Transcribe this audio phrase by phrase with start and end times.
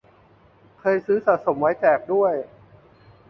[0.79, 2.33] เคยซื้อสะสมไว้แจกด้วย